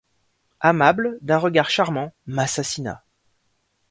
Amable, 0.61 1.19
d'un 1.21 1.37
regard 1.37 1.69
charmant, 1.69 2.11
m'assassina. 2.25 3.03